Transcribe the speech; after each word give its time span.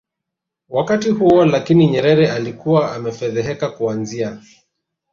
wakati 0.69 1.09
huo 1.09 1.45
Lakini 1.45 1.87
Nyerere 1.87 2.31
alikuwa 2.31 2.95
amefedheheka 2.95 3.69
Kuanzia 3.69 4.41